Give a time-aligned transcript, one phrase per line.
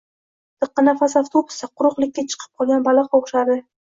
[0.63, 3.59] Diqqinafas avtobusda quruqlikka chiqib qolgan baliqqa oʻxshardi